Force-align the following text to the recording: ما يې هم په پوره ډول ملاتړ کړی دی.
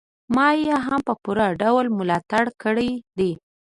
ما 0.35 0.47
يې 0.65 0.75
هم 0.85 1.01
په 1.07 1.13
پوره 1.23 1.47
ډول 1.61 1.85
ملاتړ 1.97 2.45
کړی 2.63 2.91
دی. 3.17 3.31